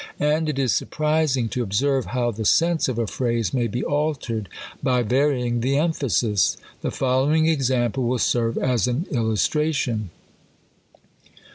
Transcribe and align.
And 0.19 0.49
it 0.49 0.57
is 0.57 0.71
surprising 0.73 1.47
to 1.49 1.61
observe 1.61 2.05
how 2.07 2.31
the 2.31 2.43
sense 2.43 2.87
of 2.87 2.97
a 2.97 3.05
phrase 3.05 3.53
may 3.53 3.67
be 3.67 3.83
altered 3.83 4.49
b^ 4.83 5.05
varying 5.05 5.59
the 5.61 5.77
emphasis. 5.77 6.57
The 6.81 6.89
following 6.89 7.45
example 7.45 8.05
will 8.07 8.17
serve 8.17 8.57
as 8.57 8.87
an 8.87 9.05
illustration. 9.11 10.09